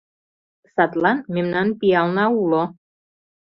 Садлан 0.73 1.17
мемнан 1.33 1.67
пиална 1.79 2.25
уло. 2.41 2.63